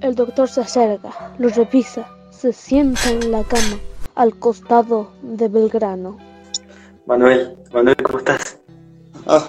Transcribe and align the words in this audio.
El 0.00 0.14
doctor 0.14 0.48
se 0.48 0.62
acerca, 0.62 1.34
lo 1.38 1.48
revisa, 1.50 2.08
se 2.30 2.52
sienta 2.52 3.10
en 3.10 3.30
la 3.30 3.44
cama, 3.44 3.78
al 4.14 4.38
costado 4.38 5.12
de 5.22 5.48
Belgrano. 5.48 6.18
Manuel, 7.06 7.56
Manuel, 7.72 7.96
¿cómo 8.02 8.18
estás? 8.18 8.58
Ah, 9.26 9.48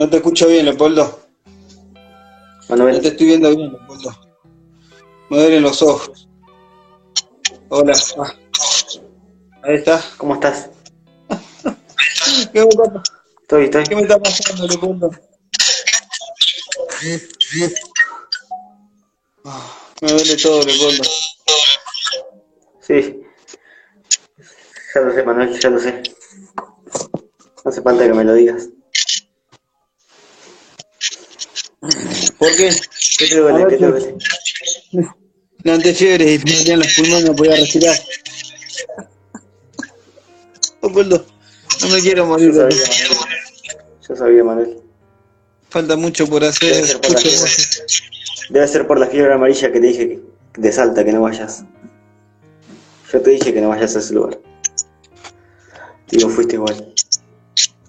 no 0.00 0.08
te 0.08 0.16
escucho 0.16 0.48
bien, 0.48 0.64
Leopoldo. 0.64 1.20
Manuel. 2.68 2.96
No 2.96 3.00
te 3.02 3.08
estoy 3.08 3.26
viendo 3.26 3.54
bien, 3.54 3.72
Leopoldo. 3.72 4.10
Me 5.28 5.38
duelen 5.38 5.62
los 5.62 5.82
ojos. 5.82 6.28
Hola. 7.68 7.92
Ah. 8.18 8.32
Ahí 9.64 9.74
está. 9.74 10.00
¿Cómo 10.16 10.34
estás? 10.34 10.70
¿Qué 12.52 12.60
me 12.60 12.68
está, 12.68 13.02
Estoy, 13.42 13.64
estoy. 13.64 13.84
qué 13.84 13.96
me 13.96 14.02
está 14.02 14.18
pasando, 14.18 14.66
Leopoldo? 14.66 15.10
Me 20.00 20.10
duele 20.12 20.36
todo, 20.36 20.62
Leopoldo. 20.64 21.04
Sí. 22.80 23.20
Ya 24.94 25.00
lo 25.00 25.14
sé, 25.14 25.22
Manuel, 25.22 25.60
ya 25.60 25.70
lo 25.70 25.78
sé. 25.78 26.02
No 27.64 27.70
hace 27.70 27.82
falta 27.82 28.06
que 28.06 28.14
me 28.14 28.24
lo 28.24 28.34
digas. 28.34 28.68
¿Por 32.38 32.56
qué? 32.56 32.70
¿Qué 33.18 33.26
te 33.28 33.36
duele? 33.38 33.66
¿Qué 33.68 33.76
te 33.76 33.86
duele? 33.86 34.16
Fiebre 35.94 36.34
y 36.34 36.38
me 36.38 36.52
dolían 36.56 36.78
los 36.80 36.94
pulmones, 36.94 37.24
no 37.24 37.36
podía 37.36 37.56
respirar. 37.56 37.98
Leopoldo, 40.82 41.26
no 41.80 41.88
me 41.88 42.00
quiero 42.00 42.26
morir. 42.26 42.52
Yo 42.52 42.60
sabía. 42.60 42.84
Manuel. 43.14 43.38
Yo 44.08 44.16
sabía, 44.16 44.44
Manuel. 44.44 44.80
Falta 45.70 45.96
mucho 45.96 46.26
por 46.28 46.44
hacer. 46.44 47.00
por 47.00 47.12
mucho 47.12 47.28
por- 47.30 47.48
Debe 48.50 48.68
ser 48.68 48.86
por 48.86 48.98
la 48.98 49.06
fiebre 49.06 49.34
amarilla 49.34 49.72
que 49.72 49.80
te 49.80 49.86
dije 49.86 50.08
que, 50.08 50.22
de 50.60 50.72
Salta 50.72 51.04
que 51.04 51.12
no 51.12 51.22
vayas. 51.22 51.64
Yo 53.12 53.20
te 53.20 53.30
dije 53.30 53.54
que 53.54 53.60
no 53.60 53.68
vayas 53.70 53.96
a 53.96 54.00
ese 54.00 54.14
lugar. 54.14 54.38
Y 56.10 56.22
vos 56.22 56.32
fuiste 56.32 56.56
igual. 56.56 56.92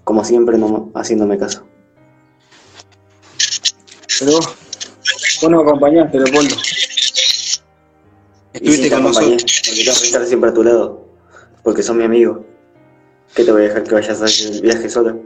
Como 0.04 0.24
siempre, 0.24 0.56
no 0.56 0.90
haciéndome 0.94 1.38
caso. 1.38 1.66
Pero 4.18 4.32
vos, 4.32 4.56
vos 5.42 5.50
nos 5.50 5.62
acompañaste, 5.62 6.18
Leopoldo. 6.18 6.54
Estuviste 8.52 8.88
te 8.88 8.94
con 8.94 9.02
nosotros. 9.02 9.42
porque 9.42 9.84
tengo 9.84 9.98
que 10.00 10.06
estar 10.06 10.26
siempre 10.26 10.50
a 10.50 10.54
tu 10.54 10.62
lado. 10.62 11.06
Porque 11.62 11.82
sos 11.82 11.94
mi 11.94 12.04
amigo. 12.04 12.44
¿Qué 13.34 13.44
te 13.44 13.52
voy 13.52 13.62
a 13.62 13.64
dejar 13.68 13.82
que 13.82 13.94
vayas 13.94 14.22
a 14.22 14.24
hacer 14.24 14.54
el 14.54 14.62
viaje 14.62 14.88
solo? 14.88 15.20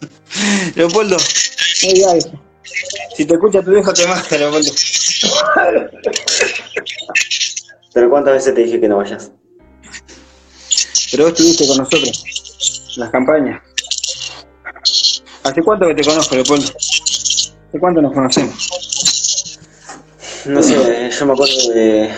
Leopoldo, 0.76 1.16
no 1.16 1.92
digas 1.92 2.14
eso. 2.14 2.40
Si 3.14 3.24
te 3.24 3.34
escucha 3.34 3.62
tu 3.62 3.70
viejo 3.70 3.92
te 3.92 4.06
mata, 4.06 4.36
Leopoldo. 4.36 4.70
Pero 7.94 8.10
¿cuántas 8.10 8.34
veces 8.34 8.54
te 8.54 8.62
dije 8.62 8.80
que 8.80 8.88
no 8.88 8.96
vayas? 8.96 9.30
Pero 11.12 11.24
vos 11.24 11.32
estuviste 11.32 11.68
con 11.68 11.78
nosotros. 11.78 12.92
en 12.96 13.00
Las 13.00 13.10
campañas. 13.10 13.62
¿Hace 15.44 15.62
cuánto 15.62 15.86
que 15.86 15.94
te 15.94 16.04
conozco, 16.04 16.34
Leopoldo? 16.34 16.66
¿Hace 16.66 17.78
cuánto 17.78 18.02
nos 18.02 18.12
conocemos? 18.12 19.60
No 20.46 20.62
sé, 20.62 21.10
yo 21.10 21.26
me 21.26 21.32
acuerdo 21.32 21.68
de. 21.72 22.10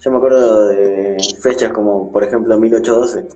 Yo 0.00 0.10
me 0.10 0.16
acuerdo 0.16 0.68
de 0.68 1.16
fechas 1.40 1.72
como, 1.72 2.10
por 2.10 2.24
ejemplo, 2.24 2.58
1812. 2.58 3.28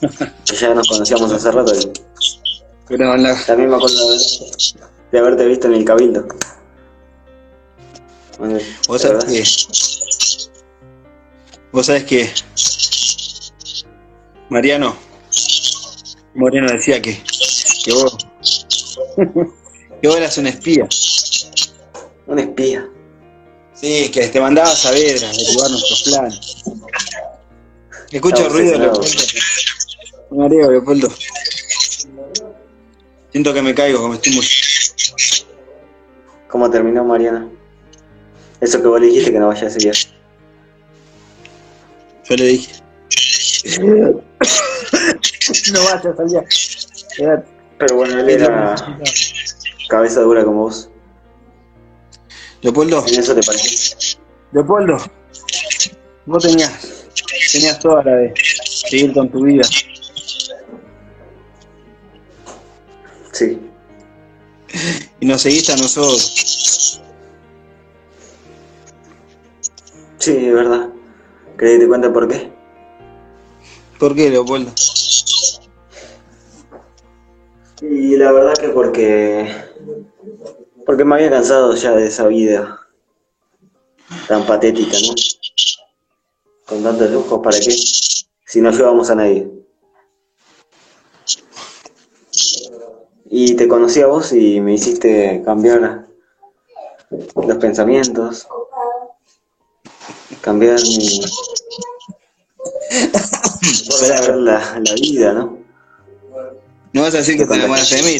Que 0.44 0.56
ya 0.56 0.74
nos 0.74 0.86
conocíamos 0.86 1.32
hace 1.32 1.50
rato. 1.50 1.72
Y 1.74 2.33
Pero 2.88 3.16
la... 3.16 3.44
también 3.44 3.70
me 3.70 3.76
acuerdo 3.76 4.10
de, 4.10 4.18
de 5.12 5.18
haberte 5.18 5.46
visto 5.46 5.66
en 5.68 5.74
el 5.74 5.84
Cabildo. 5.84 6.26
Bueno, 8.38 8.58
Vos 8.88 9.02
¿de 9.02 9.08
sabés 9.08 9.24
que... 9.24 9.44
Vos 11.72 11.86
sabés 11.86 12.04
que... 12.04 12.30
Mariano 14.50 14.96
Moreno 16.34 16.70
decía 16.70 17.00
que... 17.00 17.22
Que 17.84 17.92
vos... 17.92 18.16
que 20.02 20.08
vos 20.08 20.16
eras 20.16 20.36
un 20.38 20.46
espía. 20.46 20.88
Un 22.26 22.38
espía. 22.38 22.88
Sí, 23.74 24.10
que 24.10 24.28
te 24.28 24.40
mandaba 24.40 24.68
a 24.68 24.76
saber, 24.76 25.24
a 25.24 25.28
averiguar 25.28 25.70
nuestros 25.70 26.02
planes. 26.04 26.64
Escucho 28.10 28.48
ruido. 28.48 28.78
Leopoldo. 28.78 29.06
Mareo, 30.30 30.70
Leopoldo. 30.70 31.08
Siento 33.34 33.52
que 33.52 33.60
me 33.62 33.74
caigo, 33.74 34.00
que 34.00 34.08
me 34.10 34.14
estoy 34.14 34.32
muriendo. 34.32 34.54
¿Cómo 36.46 36.70
terminó 36.70 37.02
Mariana? 37.02 37.48
Eso 38.60 38.80
que 38.80 38.86
vos 38.86 39.00
le 39.00 39.08
dijiste 39.08 39.32
que 39.32 39.40
no 39.40 39.48
vayas 39.48 39.74
a 39.74 39.78
viaje. 39.78 40.06
Yo 42.30 42.36
le 42.36 42.44
dije. 42.44 42.72
no 45.72 45.82
vayas 45.82 46.20
allá. 46.20 46.44
Quédate. 47.16 47.48
Pero 47.80 47.96
bueno, 47.96 48.20
él 48.20 48.30
era 48.30 48.76
cabeza 49.88 50.20
dura 50.20 50.44
como 50.44 50.60
vos. 50.60 50.88
Leopoldo, 52.62 53.04
¿En 53.08 53.18
eso 53.18 53.34
te 53.34 53.42
parece? 53.42 54.16
Leopoldo, 54.52 54.96
vos 56.26 56.40
tenías, 56.40 57.08
tenías 57.50 57.80
toda 57.80 58.04
la 58.04 58.14
de 58.14 58.32
seguir 58.36 59.12
con 59.12 59.28
tu 59.28 59.42
vida. 59.42 59.64
Sí. 63.34 63.58
Y 65.18 65.26
nos 65.26 65.42
seguiste 65.42 65.72
a 65.72 65.76
nosotros. 65.76 67.02
Sí, 70.18 70.46
es 70.46 70.54
verdad. 70.54 70.88
¿Querés 71.58 71.74
que 71.74 71.78
te 71.80 71.88
cuente 71.88 72.10
por 72.10 72.28
qué? 72.28 72.52
¿Por 73.98 74.14
qué, 74.14 74.30
Leopoldo? 74.30 74.70
Y 77.82 78.16
la 78.16 78.30
verdad 78.30 78.54
que 78.54 78.68
porque. 78.68 79.52
Porque 80.86 81.04
me 81.04 81.16
había 81.16 81.30
cansado 81.30 81.74
ya 81.74 81.90
de 81.90 82.06
esa 82.06 82.28
vida 82.28 82.80
tan 84.28 84.46
patética, 84.46 84.96
¿no? 85.08 85.14
Con 86.66 86.82
tantos 86.84 87.10
lujos, 87.10 87.40
¿para 87.42 87.58
qué? 87.58 87.72
Si 88.46 88.60
no 88.60 88.70
llevamos 88.70 89.10
a 89.10 89.16
nadie. 89.16 89.63
Y 93.26 93.54
te 93.54 93.68
conocí 93.68 94.00
a 94.00 94.06
vos 94.06 94.32
y 94.32 94.60
me 94.60 94.74
hiciste 94.74 95.42
cambiar 95.44 96.06
los 97.10 97.56
pensamientos, 97.58 98.46
cambiar 100.40 100.80
mi. 100.80 101.20
volver 103.90 104.12
a 104.12 104.20
ver 104.20 104.36
la, 104.36 104.80
la 104.84 104.94
vida, 104.94 105.32
¿no? 105.32 105.58
No 106.92 107.02
vas 107.02 107.14
a 107.14 107.18
decir 107.18 107.36
que 107.36 107.46
te 107.46 107.54
enamoraste 107.54 107.96
de 107.96 108.02
mí. 108.02 108.16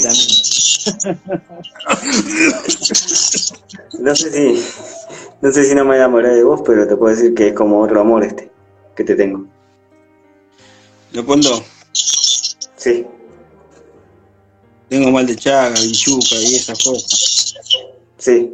No 4.00 4.15
sé 4.15 4.31
si. 4.32 4.65
No 5.41 5.53
sé 5.53 5.65
si 5.65 5.75
no 5.75 5.84
me 5.84 5.97
enamoré 5.97 6.34
de 6.34 6.42
vos, 6.42 6.62
pero 6.65 6.86
te 6.88 6.97
puedo 6.97 7.15
decir 7.15 7.34
que 7.34 7.48
es 7.48 7.54
como 7.54 7.81
otro 7.81 8.00
amor 8.00 8.25
este 8.25 8.50
que 8.97 9.04
te 9.04 9.15
tengo. 9.15 9.47
Leopoldo, 11.12 11.62
Sí. 12.76 13.06
Tengo 14.89 15.11
mal 15.11 15.27
de 15.27 15.37
chaga, 15.37 15.75
bichuca 15.81 16.37
y 16.37 16.56
esas 16.56 16.83
cosas. 16.83 17.55
Sí. 18.19 18.53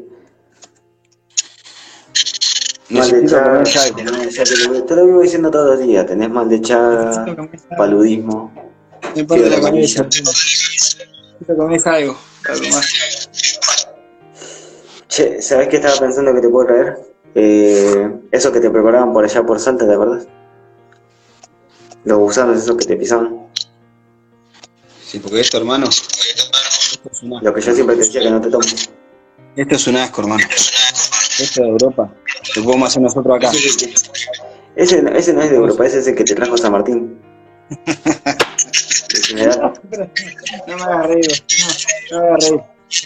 Mal 2.90 3.10
de 3.10 3.26
chaga, 3.26 3.62
te, 3.62 4.68
lo, 4.68 4.84
te 4.84 4.94
vivo 5.04 5.20
diciendo 5.20 5.50
todos 5.50 5.78
los 5.78 5.86
días, 5.86 6.06
tenés 6.06 6.30
mal 6.30 6.48
de 6.48 6.60
chaga, 6.60 7.26
paludismo. 7.76 8.52
Me 9.14 9.24
parte 9.24 9.48
la 9.50 9.56
Sí, 9.56 9.62
cabeza. 9.62 10.08
Comer 11.56 11.88
algo, 11.88 12.18
algo 12.48 12.68
más. 12.68 13.30
Che, 15.08 15.42
¿sabés 15.42 15.68
qué 15.68 15.76
estaba 15.76 15.96
pensando 15.98 16.34
que 16.34 16.40
te 16.40 16.48
puedo 16.48 16.66
traer? 16.66 16.98
Eh, 17.34 18.10
eso 18.30 18.52
que 18.52 18.60
te 18.60 18.70
preparaban 18.70 19.12
por 19.12 19.24
allá 19.24 19.42
por 19.44 19.58
Salta, 19.58 19.86
¿te 19.86 19.92
acordás? 19.94 20.26
Los 22.04 22.18
gusanos 22.18 22.58
esos 22.58 22.76
que 22.76 22.84
te 22.86 22.96
pisaban. 22.96 23.39
Sí, 25.10 25.18
porque 25.18 25.40
esto, 25.40 25.58
hermano. 25.58 25.88
Esto 25.88 27.10
es 27.10 27.22
un 27.24 27.34
asco. 27.34 27.44
Lo 27.44 27.54
que 27.54 27.60
yo 27.60 27.74
siempre 27.74 27.96
te 27.96 28.02
decía 28.02 28.20
que 28.20 28.30
no 28.30 28.40
te 28.40 28.48
tomes. 28.48 28.90
Esto 29.56 29.74
es 29.74 29.86
un 29.88 29.96
asco, 29.96 30.20
hermano. 30.20 30.46
Esto 31.40 31.62
de 31.62 31.68
Europa. 31.68 32.14
Lo 32.54 32.62
podemos 32.62 32.88
hacer 32.88 33.02
nosotros 33.02 33.36
acá. 33.36 33.50
Ese, 34.76 35.02
ese 35.16 35.32
no 35.32 35.42
es 35.42 35.50
de 35.50 35.56
Europa, 35.56 35.84
ese 35.84 35.98
es 35.98 36.06
el 36.06 36.14
que 36.14 36.22
te 36.22 36.36
trajo 36.36 36.56
San 36.56 36.72
Martín. 36.72 37.18
No 40.66 40.76
me 40.76 40.82
hagas 40.82 41.06
reír, 41.06 41.44
no, 42.10 42.18
no 42.18 42.22
me 42.22 42.28
hagas 42.28 42.44
reír. 42.44 42.60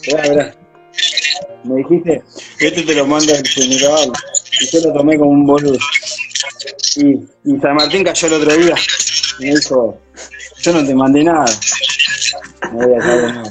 Verá, 0.07 0.29
verá. 0.29 0.57
Me 1.65 1.75
dijiste, 1.77 2.23
este 2.61 2.83
te 2.83 2.95
lo 2.95 3.07
manda 3.07 3.37
el 3.37 3.47
general. 3.47 4.12
Y 4.61 4.67
yo 4.67 4.89
lo 4.89 4.93
tomé 4.95 5.19
como 5.19 5.31
un 5.31 5.47
boludo. 5.47 5.79
Y, 6.97 7.12
y 7.45 7.61
San 7.61 7.75
Martín 7.75 8.05
cayó 8.05 8.29
el 8.29 8.35
otro 8.35 8.57
día. 8.57 8.75
Y 9.39 9.47
me 9.47 9.55
dijo, 9.55 9.99
yo 10.61 10.73
no 10.73 10.87
te 10.87 10.95
mandé 10.95 11.25
nada. 11.25 11.45
No 12.72 12.87
voy 12.87 12.94
a 12.94 12.99
nada. 12.99 13.43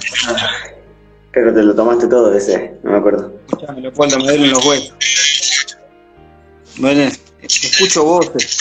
Creo 1.31 1.47
que 1.47 1.51
te 1.53 1.63
lo 1.63 1.73
tomaste 1.75 2.07
todo 2.07 2.33
ese, 2.33 2.75
no 2.83 2.91
me 2.91 2.97
acuerdo. 2.97 3.33
Escuchame, 3.47 3.81
Leopoldo, 3.81 4.17
me 4.19 4.23
duelen 4.25 4.51
los 4.51 4.65
huesos. 4.65 4.93
Duelen, 6.77 7.11
escucho 7.41 8.03
voces. 8.03 8.57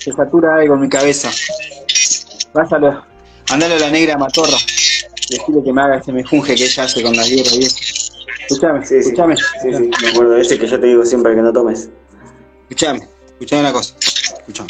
Se 0.00 0.12
satura 0.12 0.56
algo 0.56 0.74
en 0.74 0.80
mi 0.82 0.88
cabeza. 0.88 1.30
Pásalo, 2.52 3.04
andale 3.50 3.74
a 3.74 3.78
la 3.78 3.90
negra 3.90 4.18
matorra. 4.18 4.56
Decirle 5.30 5.62
que 5.64 5.72
me 5.72 5.80
haga 5.82 5.96
ese 5.98 6.12
mejunje 6.12 6.54
que 6.54 6.64
ella 6.64 6.84
hace 6.84 7.02
con 7.02 7.16
la 7.16 7.24
hierba 7.24 7.50
y 7.54 7.64
eso. 7.64 7.76
Escuchame, 8.48 8.84
Sí, 8.84 8.94
sí, 8.94 9.08
escuchame. 9.10 9.36
sí, 9.36 9.72
sí, 9.74 9.90
me 10.02 10.08
acuerdo 10.08 10.32
de 10.32 10.42
ese 10.42 10.58
que 10.58 10.66
yo 10.66 10.80
te 10.80 10.86
digo 10.88 11.04
siempre 11.06 11.34
que 11.34 11.42
no 11.42 11.52
tomes. 11.52 11.88
Escuchame, 12.68 13.08
escuchame 13.32 13.60
una 13.62 13.72
cosa. 13.72 13.94
Escuchame. 14.00 14.68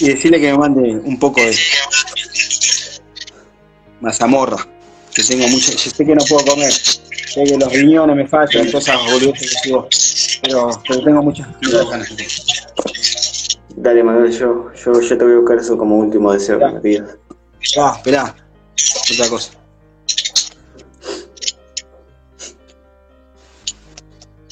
Y 0.00 0.08
decirle 0.08 0.40
que 0.40 0.52
me 0.52 0.58
mande 0.58 0.80
un 1.04 1.18
poco 1.18 1.40
de 1.40 1.56
mazamorra. 4.00 4.66
Que 5.14 5.22
tengo 5.22 5.48
mucho. 5.48 5.72
Yo 5.72 5.90
sé 5.90 6.04
que 6.04 6.14
no 6.14 6.24
puedo 6.28 6.44
comer. 6.44 6.72
Sé 6.72 7.44
que 7.44 7.56
los 7.56 7.72
riñones 7.72 8.16
me 8.16 8.26
fallan, 8.26 8.66
esas 8.66 9.10
boludeces 9.10 9.56
que. 9.62 9.70
Pero, 10.42 10.70
pero 10.86 11.04
tengo 11.04 11.22
muchas, 11.22 11.48
muchas 11.62 11.90
ganas. 11.90 12.08
Dale, 13.76 14.02
Manuel, 14.02 14.32
yo, 14.32 14.72
yo, 14.74 15.00
yo 15.00 15.18
te 15.18 15.24
voy 15.24 15.34
a 15.34 15.36
buscar 15.38 15.58
eso 15.58 15.76
como 15.76 15.96
último 15.96 16.32
deseo 16.32 16.58
que 16.58 16.66
me 16.66 16.80
pidas. 16.80 17.16
Ah, 17.78 17.94
esperá. 17.96 18.34
Otra 19.12 19.28
cosa. 19.28 19.52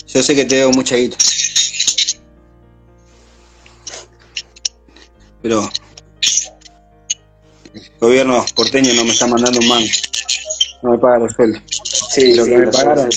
Yo 0.07 0.23
sé 0.23 0.35
que 0.35 0.45
te 0.45 0.57
debo 0.57 0.73
mucha 0.73 0.97
guita. 0.97 1.17
Pero 5.43 5.69
el 7.97 8.01
gobierno 8.01 8.45
porteño 8.55 8.93
no 8.95 9.05
me 9.05 9.13
está 9.13 9.27
mandando 9.27 9.59
un 9.59 9.69
mango. 9.69 9.89
No 10.83 10.91
me 10.93 10.99
paga 10.99 11.19
los 11.19 11.33
sueldos. 11.33 11.63
Sí, 12.11 12.35
lo 12.35 12.45
sí, 12.45 12.51
que 12.51 12.57
me 12.59 12.67
pagaron, 12.69 13.09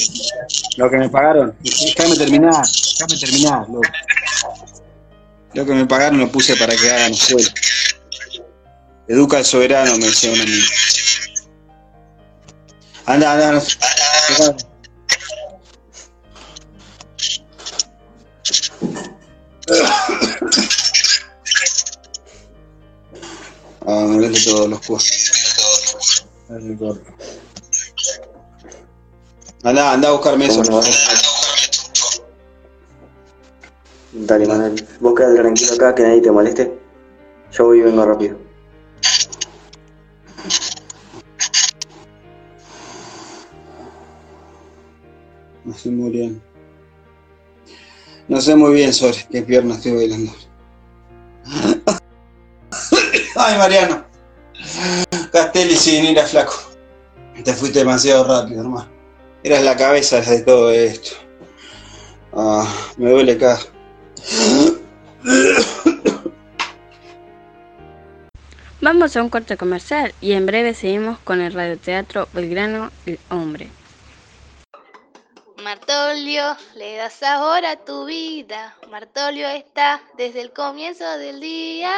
lo 0.78 0.90
que 0.90 0.98
me 0.98 1.10
pagaron, 1.10 1.56
déjame 1.62 2.16
terminar, 2.16 2.66
déjame 3.00 3.20
terminar, 3.20 3.70
loco. 3.70 3.81
Lo 5.54 5.66
que 5.66 5.74
me 5.74 5.86
pagaron 5.86 6.20
lo 6.20 6.31
puse 6.31 6.56
para 6.56 6.76
que 6.76 6.90
hagan 6.90 7.12
escuela. 7.12 7.50
Educa 9.08 9.38
al 9.38 9.46
soberano, 9.46 9.98
me 9.98 10.06
decía 10.06 10.31
un 10.31 10.42
amigo. 10.42 10.68
Anda, 13.06 13.34
anda, 13.34 13.50
anda. 13.50 14.56
Duele 24.30 24.46
todos 24.46 24.70
los 24.70 24.86
juegos. 24.86 26.28
Anda, 29.64 29.94
anda 29.94 30.10
a 30.10 30.12
buscarme 30.12 30.46
eso. 30.46 30.62
Dale, 34.12 34.48
Manuel. 34.48 34.88
Vos 35.00 35.16
quedate 35.16 35.40
tranquilo 35.40 35.74
acá, 35.74 35.96
que 35.96 36.04
nadie 36.04 36.22
te 36.22 36.31
moleste. 36.31 36.80
Yo 37.52 37.66
voy 37.66 37.80
y 37.80 37.81
vengo 37.81 38.06
rápido. 38.06 38.38
No 45.66 45.74
sé 45.74 45.90
muy 45.90 46.12
bien. 46.12 46.42
No 48.28 48.40
sé 48.42 48.56
muy 48.56 48.74
bien 48.74 48.94
sobre 48.94 49.25
qué 49.32 49.42
pierna 49.42 49.74
estoy 49.74 49.94
bailando. 49.94 50.32
Ay, 53.36 53.58
Mariano. 53.58 54.09
Castelli 55.60 55.78
sin 55.78 56.06
ir 56.06 56.18
a 56.18 56.26
flaco. 56.26 56.56
Te 57.44 57.54
fuiste 57.54 57.80
demasiado 57.80 58.24
rápido, 58.24 58.62
hermano. 58.62 58.88
Eras 59.44 59.62
la 59.62 59.76
cabeza 59.76 60.22
de 60.22 60.42
todo 60.42 60.72
esto. 60.72 61.18
Ah, 62.32 62.66
me 62.96 63.10
duele 63.10 63.34
acá. 63.34 63.60
Vamos 68.80 69.18
a 69.18 69.22
un 69.22 69.30
corte 69.30 69.58
comercial 69.58 70.14
y 70.22 70.32
en 70.32 70.46
breve 70.46 70.74
seguimos 70.74 71.20
con 71.26 71.42
el 71.42 71.52
radioteatro 71.52 72.30
Belgrano 72.32 72.92
El 73.06 73.20
Hombre. 73.30 73.70
Martolio, 75.62 76.56
le 76.76 76.96
das 76.96 77.14
sabor 77.14 77.66
a 77.66 77.76
tu 77.76 78.06
vida. 78.06 78.78
Martolio 78.90 79.48
está 79.50 80.02
desde 80.16 80.42
el 80.42 80.54
comienzo 80.54 81.06
del 81.18 81.42
día. 81.42 81.94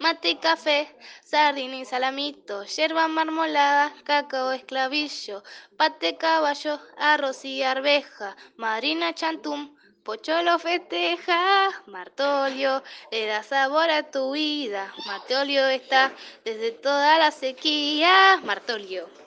Mate 0.00 0.38
café, 0.38 0.88
sardina 1.24 1.76
y 1.76 1.84
salamito, 1.84 2.64
yerba 2.64 3.06
marmolada, 3.06 3.92
cacao 4.04 4.50
esclavillo, 4.52 5.44
pate 5.76 6.16
caballo, 6.16 6.80
arroz 6.96 7.44
y 7.44 7.62
arveja, 7.62 8.36
madrina 8.56 9.14
chantum. 9.14 9.76
Pocholo 10.02 10.58
festeja, 10.58 11.70
Martolio, 11.86 12.82
le 13.10 13.26
da 13.26 13.42
sabor 13.42 13.88
a 13.90 14.10
tu 14.10 14.32
vida. 14.32 14.92
Martolio 15.06 15.66
está 15.68 16.12
desde 16.44 16.72
toda 16.72 17.18
la 17.18 17.30
sequía. 17.30 18.38
Martolio. 18.44 19.23